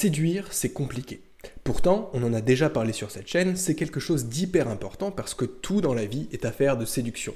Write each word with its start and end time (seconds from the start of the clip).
Séduire, 0.00 0.52
c'est 0.52 0.68
compliqué. 0.68 1.22
Pourtant, 1.64 2.08
on 2.12 2.22
en 2.22 2.32
a 2.32 2.40
déjà 2.40 2.70
parlé 2.70 2.92
sur 2.92 3.10
cette 3.10 3.26
chaîne, 3.26 3.56
c'est 3.56 3.74
quelque 3.74 3.98
chose 3.98 4.26
d'hyper 4.26 4.68
important 4.68 5.10
parce 5.10 5.34
que 5.34 5.44
tout 5.44 5.80
dans 5.80 5.92
la 5.92 6.06
vie 6.06 6.28
est 6.30 6.44
affaire 6.44 6.76
de 6.76 6.84
séduction. 6.84 7.34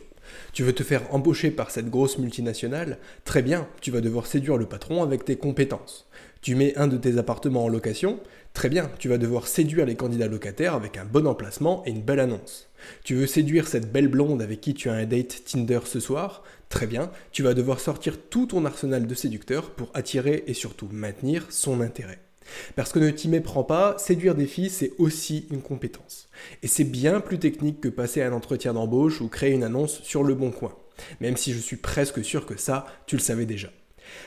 Tu 0.53 0.63
veux 0.63 0.73
te 0.73 0.85
faire 0.85 1.13
embaucher 1.13 1.51
par 1.51 1.73
cette 1.73 1.91
grosse 1.91 2.19
multinationale 2.19 2.99
Très 3.25 3.43
bien, 3.43 3.67
tu 3.81 3.91
vas 3.91 4.01
devoir 4.01 4.29
séduire 4.29 4.59
le 4.59 4.67
patron 4.67 5.03
avec 5.03 5.25
tes 5.25 5.35
compétences. 5.35 6.09
Tu 6.41 6.55
mets 6.55 6.73
un 6.79 6.87
de 6.87 6.97
tes 6.97 7.19
appartements 7.19 7.65
en 7.65 7.69
location 7.69 8.21
Très 8.53 8.69
bien, 8.69 8.93
tu 9.01 9.09
vas 9.09 9.19
devoir 9.19 9.49
séduire 9.49 9.85
les 9.85 9.97
candidats 9.97 10.29
locataires 10.29 10.75
avec 10.75 10.97
un 10.99 11.05
bon 11.05 11.27
emplacement 11.27 11.83
et 11.85 11.91
une 11.91 12.03
belle 12.03 12.21
annonce. 12.21 12.69
Tu 13.03 13.17
veux 13.17 13.27
séduire 13.27 13.67
cette 13.67 13.91
belle 13.91 14.07
blonde 14.07 14.41
avec 14.41 14.61
qui 14.61 14.75
tu 14.75 14.89
as 14.89 14.95
un 14.95 15.05
date 15.05 15.43
Tinder 15.47 15.81
ce 15.85 15.99
soir 15.99 16.45
Très 16.69 16.87
bien, 16.87 17.11
tu 17.33 17.43
vas 17.43 17.55
devoir 17.55 17.81
sortir 17.81 18.21
tout 18.31 18.47
ton 18.47 18.65
arsenal 18.67 19.09
de 19.09 19.15
séducteurs 19.17 19.71
pour 19.71 19.91
attirer 19.95 20.45
et 20.47 20.55
surtout 20.55 20.89
maintenir 20.93 21.47
son 21.51 21.81
intérêt. 21.81 22.21
Parce 22.77 22.93
que 22.93 22.99
ne 22.99 23.11
t'y 23.11 23.29
méprends 23.29 23.65
pas, 23.65 23.97
séduire 23.99 24.35
des 24.35 24.47
filles, 24.47 24.71
c'est 24.71 24.93
aussi 24.99 25.47
une 25.51 25.63
compétence. 25.63 26.29
Et 26.63 26.67
c'est 26.67 26.85
bien 26.85 27.21
plus 27.21 27.39
technique 27.39 27.81
que 27.81 27.89
passer 27.89 28.23
un 28.23 28.33
entretien 28.33 28.75
d'embauche 28.75 29.21
ou 29.21 29.29
créer 29.29 29.53
une 29.53 29.65
annonce 29.65 30.03
sur 30.03 30.25
le 30.25 30.35
bon 30.35 30.51
coin. 30.51 30.75
Même 31.21 31.37
si 31.37 31.53
je 31.53 31.59
suis 31.59 31.77
presque 31.77 32.25
sûr 32.25 32.47
que 32.47 32.59
ça, 32.59 32.87
tu 33.07 33.17
le 33.17 33.23
savais 33.23 33.47
déjà. 33.47 33.69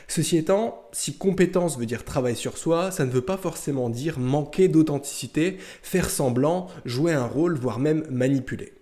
Ceci 0.07 0.38
étant, 0.38 0.88
si 0.91 1.17
compétence 1.17 1.77
veut 1.77 1.85
dire 1.85 2.05
travail 2.05 2.35
sur 2.35 2.57
soi, 2.57 2.91
ça 2.91 3.05
ne 3.05 3.12
veut 3.12 3.21
pas 3.21 3.38
forcément 3.38 3.90
dire 3.90 4.20
manquer 4.20 4.68
d'authenticité, 4.68 5.57
faire 5.82 6.09
semblant, 6.09 6.68
jouer 6.85 7.13
un 7.13 7.26
rôle, 7.26 7.57
voire 7.57 7.79
même 7.79 8.05
manipuler. 8.09 8.73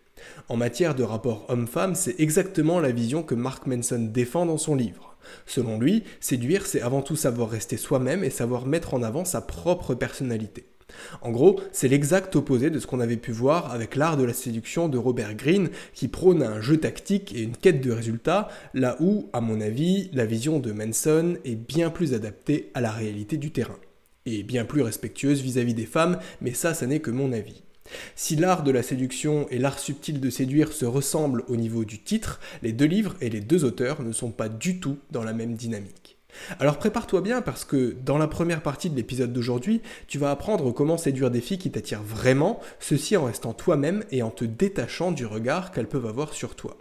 En 0.50 0.58
matière 0.58 0.96
de 0.96 1.04
rapport 1.04 1.46
homme-femme, 1.50 1.96
c'est 1.96 2.20
exactement 2.20 2.80
la 2.80 2.92
vision 2.92 3.24
que 3.24 3.36
Mark 3.36 3.66
Manson 3.66 4.10
défend 4.12 4.46
dans 4.46 4.58
son 4.58 4.76
livre. 4.76 5.16
Selon 5.46 5.80
lui, 5.80 6.04
séduire, 6.20 6.66
c'est 6.66 6.82
avant 6.82 7.02
tout 7.02 7.16
savoir 7.16 7.50
rester 7.50 7.78
soi-même 7.78 8.24
et 8.24 8.30
savoir 8.30 8.66
mettre 8.66 8.94
en 8.94 9.04
avant 9.04 9.26
sa 9.26 9.42
propre 9.42 9.96
personnalité. 9.96 10.66
En 11.22 11.32
gros, 11.32 11.60
c'est 11.72 11.88
l'exact 11.88 12.36
opposé 12.36 12.70
de 12.70 12.80
ce 12.80 12.88
qu'on 12.88 13.00
avait 13.00 13.18
pu 13.18 13.32
voir 13.32 13.72
avec 13.72 13.96
l'art 13.96 14.18
de 14.18 14.24
la 14.24 14.34
séduction 14.34 14.90
de 14.90 14.98
Robert 14.98 15.36
Greene, 15.36 15.70
qui 15.94 16.08
prône 16.08 16.44
un 16.44 16.62
jeu 16.62 16.78
tactique 16.78 17.34
et 17.36 17.42
une 17.42 17.58
quête 17.58 17.82
de 17.82 17.92
résultats, 17.92 18.50
là 18.74 18.98
où, 19.00 19.30
à 19.34 19.42
mon 19.42 19.62
avis, 19.62 20.10
la 20.14 20.26
vision 20.26 20.60
de 20.60 20.72
Manson 20.72 21.38
est 21.46 21.56
bien 21.56 21.90
plus 21.90 22.14
adaptée 22.14 22.72
à 22.74 22.82
la 22.82 22.92
réalité 22.92 23.38
du 23.38 23.52
terrain. 23.52 23.80
Et 24.26 24.44
bien 24.44 24.66
plus 24.66 24.82
respectueuse 24.82 25.42
vis-à-vis 25.42 25.74
-vis 25.74 25.78
des 25.78 25.86
femmes, 25.86 26.20
mais 26.42 26.54
ça, 26.54 26.74
ça 26.74 26.86
n'est 26.86 27.02
que 27.02 27.12
mon 27.12 27.34
avis. 27.34 27.64
Si 28.16 28.36
l'art 28.36 28.64
de 28.64 28.72
la 28.72 28.84
séduction 28.84 29.48
et 29.50 29.58
l'art 29.58 29.80
subtil 29.80 30.20
de 30.20 30.30
séduire 30.30 30.72
se 30.72 30.86
ressemblent 30.86 31.44
au 31.48 31.56
niveau 31.56 31.86
du 31.86 32.00
titre, 32.00 32.40
les 32.62 32.74
deux 32.74 32.86
livres 32.86 33.16
et 33.22 33.30
les 33.30 33.42
deux 33.42 33.66
auteurs 33.66 34.02
ne 34.02 34.12
sont 34.12 34.32
pas 34.32 34.50
du 34.50 34.80
tout 34.80 34.98
dans 35.12 35.24
la 35.24 35.34
même 35.34 35.56
dynamique. 35.56 36.18
Alors 36.60 36.78
prépare-toi 36.78 37.22
bien 37.22 37.42
parce 37.42 37.64
que 37.64 37.96
dans 38.04 38.18
la 38.18 38.28
première 38.28 38.62
partie 38.62 38.90
de 38.90 38.96
l'épisode 38.96 39.34
d'aujourd'hui, 39.34 39.82
tu 40.08 40.18
vas 40.18 40.32
apprendre 40.32 40.72
comment 40.72 40.98
séduire 40.98 41.32
des 41.32 41.42
filles 41.42 41.60
qui 41.60 41.72
t'attirent 41.72 42.04
vraiment, 42.04 42.60
ceci 42.80 43.18
en 43.18 43.26
restant 43.26 43.54
toi-même 43.54 44.04
et 44.12 44.24
en 44.24 44.32
te 44.32 44.46
détachant 44.46 45.12
du 45.12 45.26
regard 45.26 45.72
qu'elles 45.72 45.90
peuvent 45.90 46.08
avoir 46.08 46.34
sur 46.34 46.56
toi. 46.56 46.78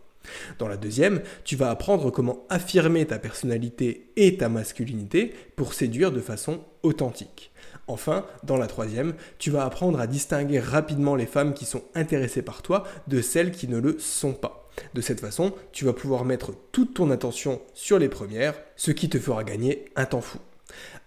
Dans 0.58 0.68
la 0.68 0.76
deuxième, 0.76 1.22
tu 1.44 1.56
vas 1.56 1.70
apprendre 1.70 2.10
comment 2.10 2.44
affirmer 2.48 3.06
ta 3.06 3.18
personnalité 3.18 4.12
et 4.16 4.36
ta 4.36 4.48
masculinité 4.48 5.34
pour 5.56 5.74
séduire 5.74 6.12
de 6.12 6.20
façon 6.20 6.60
authentique. 6.82 7.52
Enfin, 7.88 8.26
dans 8.44 8.56
la 8.56 8.66
troisième, 8.66 9.14
tu 9.38 9.50
vas 9.50 9.64
apprendre 9.64 10.00
à 10.00 10.06
distinguer 10.06 10.60
rapidement 10.60 11.16
les 11.16 11.26
femmes 11.26 11.54
qui 11.54 11.64
sont 11.64 11.82
intéressées 11.94 12.42
par 12.42 12.62
toi 12.62 12.84
de 13.08 13.20
celles 13.20 13.50
qui 13.50 13.68
ne 13.68 13.78
le 13.78 13.98
sont 13.98 14.32
pas. 14.32 14.70
De 14.94 15.00
cette 15.00 15.20
façon, 15.20 15.52
tu 15.72 15.84
vas 15.84 15.92
pouvoir 15.92 16.24
mettre 16.24 16.52
toute 16.72 16.94
ton 16.94 17.10
attention 17.10 17.60
sur 17.74 17.98
les 17.98 18.08
premières, 18.08 18.54
ce 18.76 18.90
qui 18.90 19.08
te 19.08 19.18
fera 19.18 19.44
gagner 19.44 19.86
un 19.96 20.06
temps 20.06 20.20
fou. 20.20 20.38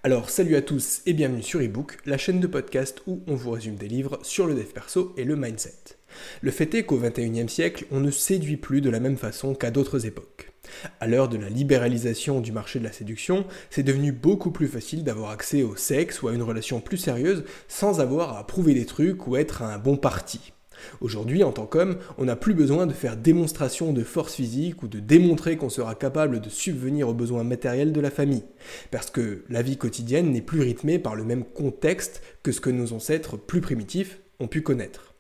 Alors 0.04 0.30
salut 0.30 0.56
à 0.56 0.62
tous 0.62 1.02
et 1.08 1.14
bienvenue 1.14 1.42
sur 1.42 1.62
eBook, 1.62 1.98
la 2.06 2.20
chaîne 2.20 2.40
de 2.40 2.46
podcast 2.48 3.02
où 3.08 3.24
on 3.26 3.36
vous 3.36 3.52
résume 3.52 3.76
des 3.76 3.88
livres 3.88 4.20
sur 4.22 4.46
le 4.46 4.54
dev 4.54 4.66
perso 4.66 5.14
et 5.18 5.24
le 5.24 5.36
mindset. 5.36 5.95
Le 6.42 6.52
fait 6.52 6.74
est 6.76 6.84
qu'au 6.84 6.98
XXIe 6.98 7.50
siècle, 7.50 7.86
on 7.92 8.00
ne 8.00 8.12
séduit 8.12 8.58
plus 8.58 8.82
de 8.82 8.90
la 8.90 9.00
même 9.00 9.18
façon 9.18 9.56
qu'à 9.56 9.72
d'autres 9.72 10.06
époques. 10.06 10.52
À 11.00 11.08
l'heure 11.08 11.30
de 11.30 11.38
la 11.38 11.50
libéralisation 11.50 12.42
du 12.42 12.52
marché 12.52 12.80
de 12.80 12.84
la 12.84 12.92
séduction, 12.92 13.46
c'est 13.70 13.84
devenu 13.84 14.12
beaucoup 14.12 14.52
plus 14.52 14.68
facile 14.68 15.04
d'avoir 15.04 15.32
accès 15.32 15.64
au 15.64 15.76
sexe 15.76 16.22
ou 16.22 16.28
à 16.28 16.34
une 16.34 16.44
relation 16.44 16.80
plus 16.80 16.98
sérieuse 16.98 17.44
sans 17.68 18.00
avoir 18.00 18.38
à 18.38 18.48
prouver 18.48 18.74
des 18.74 18.86
trucs 18.86 19.28
ou 19.28 19.36
être 19.38 19.62
un 19.62 19.78
bon 19.78 19.98
parti. 19.98 20.54
Aujourd'hui, 21.02 21.44
en 21.44 21.52
tant 21.52 21.66
qu'homme, 21.66 21.98
on 22.18 22.26
n'a 22.26 22.36
plus 22.36 22.54
besoin 22.54 22.86
de 22.86 22.94
faire 22.94 23.18
démonstration 23.18 23.94
de 23.94 24.04
force 24.04 24.36
physique 24.36 24.84
ou 24.84 24.88
de 24.88 25.00
démontrer 25.00 25.58
qu'on 25.58 25.70
sera 25.70 25.96
capable 25.96 26.42
de 26.42 26.50
subvenir 26.50 27.08
aux 27.08 27.14
besoins 27.14 27.44
matériels 27.44 27.94
de 27.94 28.02
la 28.02 28.12
famille, 28.12 28.44
parce 28.92 29.10
que 29.10 29.44
la 29.50 29.62
vie 29.62 29.78
quotidienne 29.78 30.32
n'est 30.32 30.42
plus 30.42 30.62
rythmée 30.62 31.00
par 31.00 31.16
le 31.16 31.24
même 31.24 31.46
contexte 31.46 32.22
que 32.44 32.52
ce 32.52 32.62
que 32.62 32.70
nos 32.70 32.94
ancêtres 32.94 33.38
plus 33.38 33.62
primitifs 33.62 34.20
ont 34.40 34.48
pu 34.48 34.62
connaître. 34.62 35.15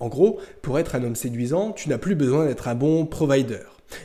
En 0.00 0.08
gros, 0.08 0.40
pour 0.62 0.78
être 0.78 0.94
un 0.94 1.04
homme 1.04 1.16
séduisant, 1.16 1.72
tu 1.72 1.88
n'as 1.88 1.98
plus 1.98 2.14
besoin 2.14 2.46
d'être 2.46 2.68
un 2.68 2.74
bon 2.74 3.06
provider 3.06 3.60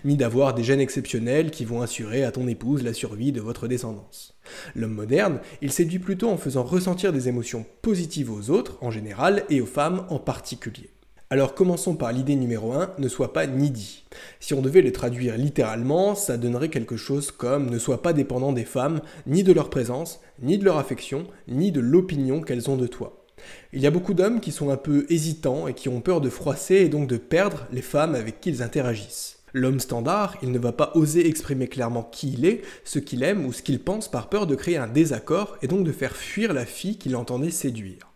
ni 0.05 0.15
d'avoir 0.15 0.53
des 0.53 0.63
gènes 0.63 0.79
exceptionnels 0.79 1.51
qui 1.51 1.65
vont 1.65 1.81
assurer 1.81 2.23
à 2.23 2.31
ton 2.31 2.47
épouse 2.47 2.83
la 2.83 2.93
survie 2.93 3.31
de 3.31 3.41
votre 3.41 3.67
descendance. 3.67 4.35
L'homme 4.75 4.93
moderne, 4.93 5.39
il 5.61 5.71
séduit 5.71 5.99
plutôt 5.99 6.29
en 6.29 6.37
faisant 6.37 6.63
ressentir 6.63 7.13
des 7.13 7.27
émotions 7.27 7.65
positives 7.81 8.31
aux 8.31 8.49
autres 8.49 8.77
en 8.81 8.91
général 8.91 9.43
et 9.49 9.61
aux 9.61 9.65
femmes 9.65 10.05
en 10.09 10.19
particulier. 10.19 10.89
Alors 11.29 11.55
commençons 11.55 11.95
par 11.95 12.11
l'idée 12.11 12.35
numéro 12.35 12.73
1, 12.73 12.95
ne 12.97 13.07
sois 13.07 13.31
pas 13.31 13.47
needy. 13.47 14.03
Si 14.41 14.53
on 14.53 14.61
devait 14.61 14.81
le 14.81 14.91
traduire 14.91 15.37
littéralement, 15.37 16.13
ça 16.13 16.35
donnerait 16.37 16.67
quelque 16.67 16.97
chose 16.97 17.31
comme 17.31 17.69
ne 17.69 17.79
sois 17.79 18.01
pas 18.01 18.11
dépendant 18.11 18.51
des 18.51 18.65
femmes, 18.65 18.99
ni 19.27 19.41
de 19.43 19.53
leur 19.53 19.69
présence, 19.69 20.19
ni 20.41 20.57
de 20.57 20.65
leur 20.65 20.77
affection, 20.77 21.25
ni 21.47 21.71
de 21.71 21.79
l'opinion 21.79 22.41
qu'elles 22.41 22.69
ont 22.69 22.75
de 22.75 22.87
toi. 22.87 23.20
Il 23.73 23.81
y 23.81 23.87
a 23.87 23.91
beaucoup 23.91 24.13
d'hommes 24.13 24.41
qui 24.41 24.51
sont 24.51 24.69
un 24.69 24.77
peu 24.77 25.05
hésitants 25.09 25.67
et 25.67 25.73
qui 25.73 25.89
ont 25.89 26.01
peur 26.01 26.21
de 26.21 26.29
froisser 26.29 26.75
et 26.75 26.89
donc 26.89 27.07
de 27.07 27.17
perdre 27.17 27.67
les 27.71 27.81
femmes 27.81 28.15
avec 28.15 28.41
qui 28.41 28.49
ils 28.49 28.63
interagissent. 28.63 29.37
L'homme 29.53 29.81
standard, 29.81 30.37
il 30.41 30.51
ne 30.51 30.59
va 30.59 30.71
pas 30.71 30.91
oser 30.95 31.27
exprimer 31.27 31.67
clairement 31.67 32.03
qui 32.03 32.33
il 32.33 32.45
est, 32.45 32.61
ce 32.85 32.99
qu'il 32.99 33.23
aime 33.23 33.45
ou 33.45 33.51
ce 33.51 33.61
qu'il 33.61 33.79
pense 33.79 34.09
par 34.09 34.29
peur 34.29 34.47
de 34.47 34.55
créer 34.55 34.77
un 34.77 34.87
désaccord 34.87 35.57
et 35.61 35.67
donc 35.67 35.83
de 35.83 35.91
faire 35.91 36.15
fuir 36.15 36.53
la 36.53 36.65
fille 36.65 36.97
qu'il 36.97 37.17
entendait 37.17 37.51
séduire. 37.51 38.11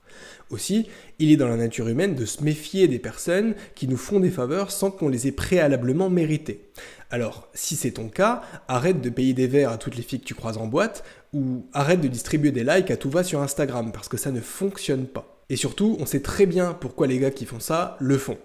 Aussi, 0.51 0.87
il 1.17 1.31
est 1.31 1.37
dans 1.37 1.47
la 1.47 1.57
nature 1.57 1.87
humaine 1.87 2.15
de 2.15 2.25
se 2.25 2.43
méfier 2.43 2.87
des 2.87 2.99
personnes 2.99 3.55
qui 3.73 3.87
nous 3.87 3.97
font 3.97 4.19
des 4.19 4.29
faveurs 4.29 4.71
sans 4.71 4.91
qu'on 4.91 5.09
les 5.09 5.27
ait 5.27 5.31
préalablement 5.31 6.09
méritées. 6.09 6.69
Alors, 7.09 7.49
si 7.53 7.75
c'est 7.75 7.91
ton 7.91 8.09
cas, 8.09 8.41
arrête 8.67 9.01
de 9.01 9.09
payer 9.09 9.33
des 9.33 9.47
verres 9.47 9.71
à 9.71 9.77
toutes 9.77 9.95
les 9.95 10.03
filles 10.03 10.19
que 10.19 10.25
tu 10.25 10.35
croises 10.35 10.57
en 10.57 10.67
boîte, 10.67 11.03
ou 11.35 11.67
arrête 11.73 11.99
de 11.99 12.07
distribuer 12.07 12.51
des 12.51 12.63
likes 12.63 12.89
à 12.89 12.97
tout 12.97 13.09
va 13.09 13.23
sur 13.23 13.41
Instagram, 13.41 13.91
parce 13.91 14.07
que 14.07 14.17
ça 14.17 14.31
ne 14.31 14.39
fonctionne 14.39 15.05
pas. 15.05 15.43
Et 15.49 15.57
surtout, 15.57 15.97
on 15.99 16.05
sait 16.05 16.21
très 16.21 16.45
bien 16.45 16.73
pourquoi 16.73 17.07
les 17.07 17.19
gars 17.19 17.29
qui 17.29 17.45
font 17.45 17.59
ça 17.59 17.97
le 17.99 18.17
font 18.17 18.37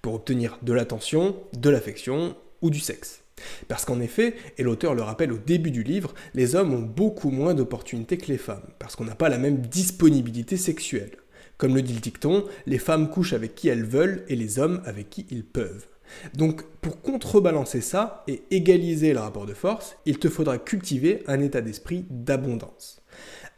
pour 0.00 0.14
obtenir 0.14 0.58
de 0.62 0.72
l'attention, 0.72 1.36
de 1.58 1.68
l'affection 1.68 2.36
ou 2.62 2.70
du 2.70 2.80
sexe. 2.80 3.20
Parce 3.68 3.84
qu'en 3.84 4.00
effet, 4.00 4.34
et 4.56 4.62
l'auteur 4.62 4.94
le 4.94 5.02
rappelle 5.02 5.32
au 5.32 5.38
début 5.38 5.72
du 5.72 5.82
livre, 5.82 6.14
les 6.34 6.54
hommes 6.54 6.72
ont 6.72 6.80
beaucoup 6.80 7.30
moins 7.30 7.52
d'opportunités 7.52 8.16
que 8.16 8.28
les 8.28 8.38
femmes, 8.38 8.66
parce 8.78 8.96
qu'on 8.96 9.04
n'a 9.04 9.16
pas 9.16 9.28
la 9.28 9.38
même 9.38 9.58
disponibilité 9.58 10.56
sexuelle. 10.56 11.10
Comme 11.58 11.74
le 11.74 11.82
dit 11.82 11.94
le 11.94 12.00
dicton, 12.00 12.44
les 12.66 12.78
femmes 12.78 13.10
couchent 13.10 13.32
avec 13.32 13.54
qui 13.54 13.68
elles 13.68 13.84
veulent 13.84 14.24
et 14.28 14.36
les 14.36 14.58
hommes 14.58 14.82
avec 14.84 15.10
qui 15.10 15.26
ils 15.30 15.44
peuvent. 15.44 15.86
Donc 16.34 16.64
pour 16.80 17.00
contrebalancer 17.00 17.80
ça 17.80 18.24
et 18.28 18.42
égaliser 18.50 19.12
le 19.12 19.20
rapport 19.20 19.46
de 19.46 19.54
force, 19.54 19.96
il 20.06 20.18
te 20.18 20.28
faudra 20.28 20.58
cultiver 20.58 21.22
un 21.26 21.40
état 21.40 21.60
d'esprit 21.60 22.06
d'abondance. 22.10 23.02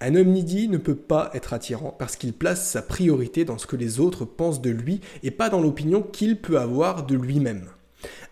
Un 0.00 0.14
homme 0.14 0.32
needy 0.32 0.69
ne 0.69 0.78
peut 0.78 0.94
pas 0.94 1.31
être 1.34 1.53
attirant 1.53 1.91
parce 1.91 2.14
qu'il 2.14 2.32
place 2.32 2.70
sa 2.70 2.82
priorité 2.82 3.44
dans 3.44 3.58
ce 3.58 3.66
que 3.66 3.76
les 3.76 3.98
autres 3.98 4.25
pensent 4.25 4.62
de 4.62 4.70
lui 4.70 5.00
et 5.25 5.32
pas 5.32 5.48
dans 5.48 5.60
l'opinion 5.60 6.03
qu'il 6.03 6.41
peut 6.41 6.58
avoir 6.58 7.04
de 7.04 7.16
lui-même. 7.16 7.66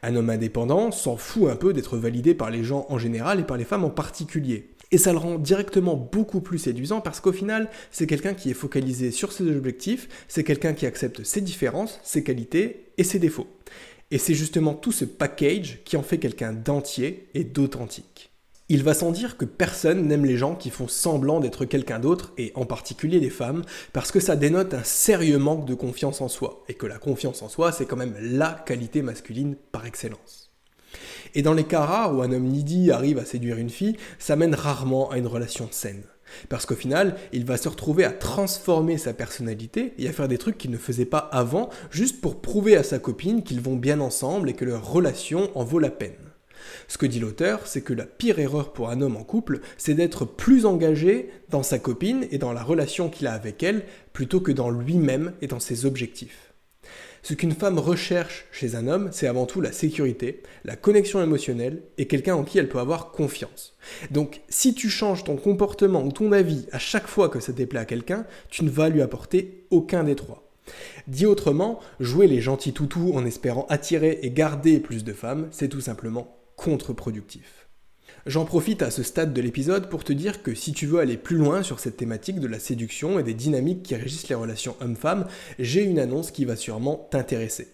Un 0.03 0.15
homme 0.15 0.31
indépendant 0.31 0.93
s'en 0.93 1.17
fout 1.17 1.51
un 1.51 1.57
peu 1.57 1.73
d'être 1.73 1.97
validé 1.97 2.35
par 2.35 2.51
les 2.51 2.63
gens 2.63 2.87
en 2.89 2.99
général 2.99 3.41
et 3.41 3.45
par 3.45 3.57
les 3.57 3.65
femmes 3.65 3.85
en 3.85 3.91
particulier. 3.91 4.71
Et 4.93 4.99
ça 4.99 5.13
le 5.13 5.19
rend 5.19 5.39
directement 5.39 5.97
beaucoup 5.97 6.41
plus 6.41 6.59
séduisant 6.59 7.01
parce 7.01 7.19
qu'au 7.19 7.33
final, 7.33 7.69
c'est 7.91 8.07
quelqu'un 8.07 8.35
qui 8.35 8.51
est 8.51 8.55
focalisé 8.55 9.11
sur 9.11 9.33
ses 9.33 9.51
objectifs, 9.51 10.09
c'est 10.29 10.45
quelqu'un 10.45 10.75
qui 10.75 10.87
accepte 10.87 11.25
ses 11.25 11.41
différences, 11.41 11.99
ses 12.05 12.23
qualités 12.23 12.87
et 12.97 13.03
ses 13.03 13.19
défauts. 13.19 13.49
Et 14.11 14.19
c'est 14.19 14.35
justement 14.35 14.75
tout 14.75 14.93
ce 14.93 15.05
package 15.05 15.81
qui 15.85 15.97
en 15.97 16.03
fait 16.03 16.19
quelqu'un 16.19 16.53
d'entier 16.53 17.29
et 17.35 17.45
d'authentique. 17.45 18.31
Il 18.69 18.83
va 18.83 18.95
sans 18.95 19.13
dire 19.13 19.37
que 19.37 19.45
personne 19.45 20.09
n'aime 20.09 20.25
les 20.25 20.37
gens 20.37 20.57
qui 20.57 20.71
font 20.71 20.89
semblant 20.89 21.39
d'être 21.39 21.65
quelqu'un 21.65 22.01
d'autre, 22.01 22.33
et 22.37 22.51
en 22.57 22.67
particulier 22.67 23.21
les 23.21 23.31
femmes, 23.31 23.63
parce 23.93 24.11
que 24.11 24.19
ça 24.19 24.35
dénote 24.35 24.75
un 24.75 24.83
sérieux 24.83 25.39
manque 25.39 25.67
de 25.67 25.75
confiance 25.75 26.21
en 26.21 26.29
soi, 26.29 26.65
et 26.69 26.75
que 26.75 26.87
la 26.87 26.99
confiance 26.99 27.43
en 27.43 27.49
soi, 27.49 27.71
c'est 27.71 27.87
quand 27.87 27.97
même 27.97 28.17
la 28.21 28.61
qualité 28.67 29.03
masculine 29.03 29.55
par 29.71 29.87
excellence. 29.87 30.51
Et 31.35 31.43
dans 31.43 31.55
les 31.55 31.65
cas 31.65 31.85
rares 31.85 32.17
où 32.17 32.23
un 32.23 32.33
homme 32.33 32.49
needy 32.49 32.91
arrive 32.91 33.19
à 33.19 33.25
séduire 33.25 33.59
une 33.59 33.71
fille, 33.71 33.97
ça 34.19 34.35
mène 34.35 34.55
rarement 34.55 35.11
à 35.11 35.19
une 35.19 35.29
relation 35.29 35.69
saine. 35.71 36.03
Parce 36.49 36.67
qu'au 36.67 36.75
final, 36.75 37.17
il 37.33 37.45
va 37.45 37.57
se 37.57 37.69
retrouver 37.69 38.05
à 38.05 38.13
transformer 38.13 38.99
sa 38.99 39.13
personnalité 39.13 39.95
et 39.99 40.09
à 40.09 40.13
faire 40.13 40.29
des 40.29 40.39
trucs 40.39 40.59
qu'il 40.59 40.71
ne 40.71 40.77
faisait 40.77 41.05
pas 41.05 41.19
avant, 41.19 41.71
juste 41.91 42.21
pour 42.21 42.41
prouver 42.41 42.77
à 42.77 42.83
sa 42.83 42.99
copine 42.99 43.43
qu'ils 43.43 43.61
vont 43.61 43.77
bien 43.77 44.01
ensemble 44.01 44.51
et 44.51 44.55
que 44.55 44.65
leur 44.65 44.91
relation 44.91 45.51
en 45.57 45.65
vaut 45.65 45.79
la 45.79 45.91
peine. 45.91 46.13
Ce 46.89 46.99
que 46.99 47.07
dit 47.07 47.21
l'auteur, 47.21 47.67
c'est 47.67 47.83
que 47.83 47.93
la 47.93 48.07
pire 48.07 48.39
erreur 48.39 48.73
pour 48.73 48.91
un 48.91 49.01
homme 49.01 49.17
en 49.17 49.25
couple, 49.25 49.61
c'est 49.77 49.95
d'être 49.95 50.25
plus 50.25 50.67
engagé 50.67 51.31
dans 51.51 51.63
sa 51.63 51.79
copine 51.79 52.27
et 52.31 52.39
dans 52.39 52.53
la 52.53 52.63
relation 52.63 53.09
qu'il 53.09 53.27
a 53.27 53.33
avec 53.33 53.63
elle, 53.63 53.85
plutôt 54.13 54.41
que 54.41 54.53
dans 54.53 54.71
lui-même 54.71 55.33
et 55.41 55.47
dans 55.47 55.61
ses 55.61 55.87
objectifs. 55.87 56.46
Ce 57.27 57.35
qu'une 57.35 57.57
femme 57.57 57.81
recherche 57.81 58.45
chez 58.53 58.77
un 58.77 58.87
homme, 58.87 59.09
c'est 59.11 59.27
avant 59.27 59.47
tout 59.47 59.61
la 59.61 59.73
sécurité, 59.73 60.45
la 60.65 60.77
connexion 60.77 61.21
émotionnelle 61.21 61.83
et 61.99 62.07
quelqu'un 62.07 62.37
en 62.37 62.45
qui 62.45 62.57
elle 62.57 62.69
peut 62.69 62.79
avoir 62.79 63.11
confiance. 63.11 63.75
Donc 64.13 64.43
si 64.49 64.75
tu 64.75 64.89
changes 64.89 65.25
ton 65.25 65.35
comportement 65.35 66.05
ou 66.05 66.13
ton 66.13 66.31
avis 66.31 66.67
à 66.71 66.79
chaque 66.79 67.09
fois 67.09 67.29
que 67.29 67.41
ça 67.41 67.51
déplaît 67.51 67.81
à 67.81 67.85
quelqu'un, 67.85 68.27
tu 68.49 68.63
ne 68.63 68.71
vas 68.71 68.91
lui 68.91 69.03
apporter 69.03 69.65
aucun 69.71 70.05
des 70.05 70.15
trois. 70.15 70.49
Dit 71.09 71.27
autrement, 71.27 71.81
jouer 71.99 72.29
les 72.29 72.41
gentils 72.41 72.73
toutous 72.73 73.11
en 73.17 73.27
espérant 73.27 73.67
attirer 73.69 74.21
et 74.23 74.31
garder 74.31 74.79
plus 74.79 75.03
de 75.03 75.13
femmes, 75.13 75.49
c'est 75.51 75.69
tout 75.69 75.81
simplement 75.81 76.39
contre-productif. 76.55 77.66
J'en 78.27 78.45
profite 78.45 78.83
à 78.83 78.91
ce 78.91 79.05
stade 79.05 79.33
de 79.33 79.41
l'épisode 79.41 79.89
pour 79.89 80.03
te 80.03 80.13
dire 80.13 80.43
que 80.43 80.53
si 80.53 80.73
tu 80.73 80.87
veux 80.87 80.99
aller 80.99 81.17
plus 81.17 81.37
loin 81.37 81.63
sur 81.63 81.79
cette 81.79 81.97
thématique 81.97 82.41
de 82.41 82.49
la 82.49 82.59
séduction 82.59 83.21
et 83.21 83.23
des 83.23 83.35
dynamiques 83.35 83.85
qui 83.85 83.95
régissent 83.95 84.29
les 84.29 84.35
relations 84.35 84.75
hommes-femmes, 84.81 85.27
j'ai 85.61 85.85
une 85.85 86.01
annonce 86.01 86.33
qui 86.33 86.45
va 86.45 86.57
sûrement 86.57 87.07
t'intéresser. 87.13 87.69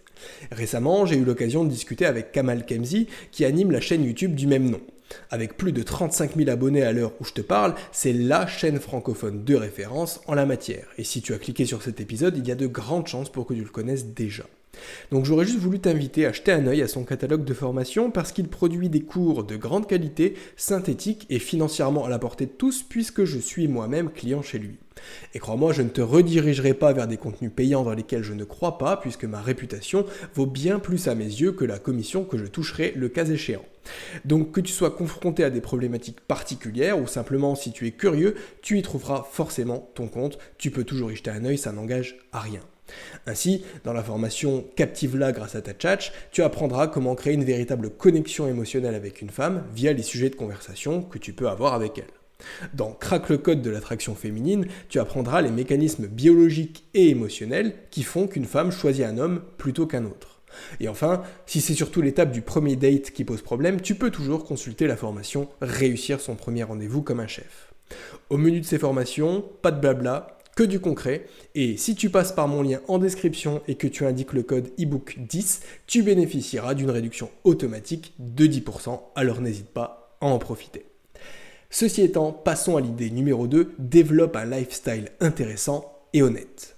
Récemment, 0.50 1.06
j'ai 1.06 1.16
eu 1.16 1.24
l'occasion 1.24 1.64
de 1.64 1.70
discuter 1.70 2.04
avec 2.04 2.32
Kamal 2.32 2.66
Kemzi 2.66 3.06
qui 3.30 3.46
anime 3.46 3.70
la 3.70 3.80
chaîne 3.80 4.04
YouTube 4.04 4.34
du 4.34 4.46
même 4.46 4.68
nom. 4.68 4.82
Avec 5.30 5.56
plus 5.56 5.72
de 5.72 5.82
35 5.82 6.36
000 6.36 6.50
abonnés 6.50 6.82
à 6.82 6.92
l'heure 6.92 7.14
où 7.18 7.24
je 7.24 7.32
te 7.32 7.40
parle, 7.40 7.74
c'est 7.90 8.12
la 8.12 8.46
chaîne 8.46 8.78
francophone 8.78 9.44
de 9.44 9.54
référence 9.54 10.20
en 10.26 10.34
la 10.34 10.44
matière. 10.44 10.84
Et 10.98 11.04
si 11.04 11.22
tu 11.22 11.32
as 11.32 11.38
cliqué 11.38 11.64
sur 11.64 11.82
cet 11.82 11.98
épisode, 11.98 12.36
il 12.36 12.46
y 12.46 12.52
a 12.52 12.56
de 12.56 12.66
grandes 12.66 13.06
chances 13.06 13.32
pour 13.32 13.46
que 13.46 13.54
tu 13.54 13.62
le 13.62 13.70
connaisses 13.70 14.08
déjà. 14.08 14.44
Donc 15.10 15.24
j'aurais 15.24 15.44
juste 15.44 15.58
voulu 15.58 15.78
t'inviter 15.78 16.26
à 16.26 16.32
jeter 16.32 16.52
un 16.52 16.66
œil 16.66 16.82
à 16.82 16.88
son 16.88 17.04
catalogue 17.04 17.44
de 17.44 17.54
formation 17.54 18.10
parce 18.10 18.32
qu'il 18.32 18.48
produit 18.48 18.88
des 18.88 19.02
cours 19.02 19.44
de 19.44 19.56
grande 19.56 19.86
qualité, 19.86 20.34
synthétiques 20.56 21.26
et 21.28 21.38
financièrement 21.38 22.04
à 22.04 22.08
la 22.08 22.18
portée 22.18 22.46
de 22.46 22.52
tous 22.52 22.82
puisque 22.82 23.24
je 23.24 23.38
suis 23.38 23.68
moi-même 23.68 24.10
client 24.10 24.42
chez 24.42 24.58
lui. 24.58 24.78
Et 25.34 25.38
crois-moi, 25.38 25.72
je 25.72 25.82
ne 25.82 25.88
te 25.88 26.00
redirigerai 26.00 26.74
pas 26.74 26.92
vers 26.92 27.08
des 27.08 27.16
contenus 27.16 27.50
payants 27.54 27.82
dans 27.82 27.94
lesquels 27.94 28.22
je 28.22 28.34
ne 28.34 28.44
crois 28.44 28.78
pas 28.78 28.96
puisque 28.96 29.24
ma 29.24 29.40
réputation 29.40 30.06
vaut 30.34 30.46
bien 30.46 30.78
plus 30.78 31.08
à 31.08 31.14
mes 31.14 31.24
yeux 31.24 31.52
que 31.52 31.64
la 31.64 31.78
commission 31.78 32.24
que 32.24 32.38
je 32.38 32.46
toucherai 32.46 32.92
le 32.96 33.08
cas 33.08 33.26
échéant. 33.26 33.64
Donc 34.24 34.52
que 34.52 34.60
tu 34.60 34.72
sois 34.72 34.90
confronté 34.90 35.44
à 35.44 35.50
des 35.50 35.60
problématiques 35.60 36.20
particulières 36.20 36.98
ou 37.00 37.06
simplement 37.06 37.54
si 37.54 37.72
tu 37.72 37.86
es 37.86 37.92
curieux, 37.92 38.36
tu 38.62 38.78
y 38.78 38.82
trouveras 38.82 39.26
forcément 39.30 39.90
ton 39.94 40.08
compte. 40.08 40.38
Tu 40.56 40.70
peux 40.70 40.84
toujours 40.84 41.10
y 41.10 41.16
jeter 41.16 41.30
un 41.30 41.44
œil, 41.44 41.58
ça 41.58 41.72
n'engage 41.72 42.18
à 42.32 42.40
rien. 42.40 42.60
Ainsi, 43.26 43.64
dans 43.84 43.92
la 43.92 44.02
formation 44.02 44.64
Captive-la 44.76 45.32
grâce 45.32 45.54
à 45.54 45.62
ta 45.62 45.72
chat, 45.78 46.12
tu 46.30 46.42
apprendras 46.42 46.86
comment 46.86 47.14
créer 47.14 47.34
une 47.34 47.44
véritable 47.44 47.90
connexion 47.90 48.48
émotionnelle 48.48 48.94
avec 48.94 49.22
une 49.22 49.30
femme 49.30 49.64
via 49.74 49.92
les 49.92 50.02
sujets 50.02 50.30
de 50.30 50.36
conversation 50.36 51.02
que 51.02 51.18
tu 51.18 51.32
peux 51.32 51.48
avoir 51.48 51.74
avec 51.74 51.98
elle. 51.98 52.04
Dans 52.74 52.92
Craque 52.92 53.28
le 53.28 53.38
code 53.38 53.62
de 53.62 53.70
l'attraction 53.70 54.14
féminine, 54.14 54.66
tu 54.88 54.98
apprendras 54.98 55.42
les 55.42 55.50
mécanismes 55.50 56.06
biologiques 56.06 56.84
et 56.94 57.08
émotionnels 57.08 57.74
qui 57.90 58.02
font 58.02 58.26
qu'une 58.26 58.44
femme 58.44 58.72
choisit 58.72 59.04
un 59.04 59.18
homme 59.18 59.42
plutôt 59.58 59.86
qu'un 59.86 60.04
autre. 60.04 60.40
Et 60.80 60.88
enfin, 60.88 61.22
si 61.46 61.60
c'est 61.60 61.74
surtout 61.74 62.02
l'étape 62.02 62.30
du 62.30 62.42
premier 62.42 62.76
date 62.76 63.10
qui 63.10 63.24
pose 63.24 63.42
problème, 63.42 63.80
tu 63.80 63.94
peux 63.94 64.10
toujours 64.10 64.44
consulter 64.44 64.86
la 64.86 64.96
formation 64.96 65.48
Réussir 65.60 66.20
son 66.20 66.34
premier 66.34 66.62
rendez-vous 66.62 67.02
comme 67.02 67.20
un 67.20 67.26
chef. 67.26 67.72
Au 68.30 68.36
menu 68.36 68.60
de 68.60 68.66
ces 68.66 68.78
formations, 68.78 69.44
pas 69.62 69.70
de 69.70 69.80
blabla, 69.80 70.38
que 70.56 70.62
du 70.62 70.80
concret. 70.80 71.26
Et 71.54 71.76
si 71.76 71.94
tu 71.94 72.10
passes 72.10 72.32
par 72.32 72.48
mon 72.48 72.62
lien 72.62 72.80
en 72.88 72.98
description 72.98 73.62
et 73.68 73.74
que 73.74 73.86
tu 73.86 74.04
indiques 74.04 74.32
le 74.32 74.42
code 74.42 74.70
ebook 74.78 75.16
10, 75.18 75.60
tu 75.86 76.02
bénéficieras 76.02 76.74
d'une 76.74 76.90
réduction 76.90 77.30
automatique 77.44 78.14
de 78.18 78.46
10%. 78.46 79.00
Alors 79.14 79.40
n'hésite 79.40 79.70
pas 79.70 80.16
à 80.20 80.26
en 80.26 80.38
profiter. 80.38 80.86
Ceci 81.70 82.02
étant, 82.02 82.32
passons 82.32 82.76
à 82.76 82.82
l'idée 82.82 83.10
numéro 83.10 83.46
2, 83.46 83.72
développe 83.78 84.36
un 84.36 84.44
lifestyle 84.44 85.08
intéressant 85.20 85.90
et 86.12 86.22
honnête. 86.22 86.76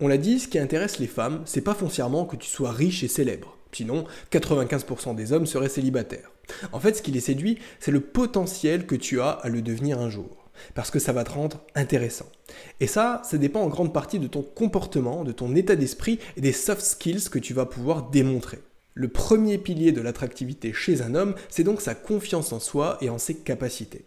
On 0.00 0.08
l'a 0.08 0.18
dit, 0.18 0.38
ce 0.38 0.48
qui 0.48 0.58
intéresse 0.58 0.98
les 0.98 1.06
femmes, 1.06 1.42
c'est 1.46 1.62
pas 1.62 1.74
foncièrement 1.74 2.26
que 2.26 2.36
tu 2.36 2.48
sois 2.48 2.72
riche 2.72 3.02
et 3.04 3.08
célèbre. 3.08 3.56
Sinon, 3.72 4.04
95% 4.30 5.14
des 5.14 5.32
hommes 5.32 5.46
seraient 5.46 5.68
célibataires. 5.70 6.30
En 6.72 6.80
fait, 6.80 6.94
ce 6.94 7.02
qui 7.02 7.10
les 7.10 7.20
séduit, 7.20 7.58
c'est 7.80 7.90
le 7.90 8.00
potentiel 8.00 8.86
que 8.86 8.94
tu 8.94 9.20
as 9.20 9.30
à 9.30 9.48
le 9.48 9.62
devenir 9.62 9.98
un 9.98 10.10
jour. 10.10 10.43
Parce 10.74 10.90
que 10.90 10.98
ça 10.98 11.12
va 11.12 11.24
te 11.24 11.32
rendre 11.32 11.64
intéressant. 11.74 12.26
Et 12.80 12.86
ça, 12.86 13.22
ça 13.24 13.38
dépend 13.38 13.62
en 13.62 13.68
grande 13.68 13.92
partie 13.92 14.18
de 14.18 14.26
ton 14.26 14.42
comportement, 14.42 15.24
de 15.24 15.32
ton 15.32 15.54
état 15.54 15.76
d'esprit 15.76 16.18
et 16.36 16.40
des 16.40 16.52
soft 16.52 16.82
skills 16.82 17.28
que 17.30 17.38
tu 17.38 17.54
vas 17.54 17.66
pouvoir 17.66 18.10
démontrer. 18.10 18.60
Le 18.94 19.08
premier 19.08 19.58
pilier 19.58 19.90
de 19.90 20.00
l'attractivité 20.00 20.72
chez 20.72 21.02
un 21.02 21.14
homme, 21.14 21.34
c'est 21.48 21.64
donc 21.64 21.80
sa 21.80 21.94
confiance 21.96 22.52
en 22.52 22.60
soi 22.60 22.96
et 23.00 23.10
en 23.10 23.18
ses 23.18 23.34
capacités. 23.34 24.04